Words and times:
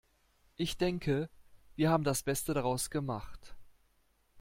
Ich 0.57 0.79
denke, 0.79 1.29
wir 1.75 1.91
haben 1.91 2.03
das 2.03 2.23
Beste 2.23 2.55
daraus 2.55 2.89
gemacht. 2.89 3.55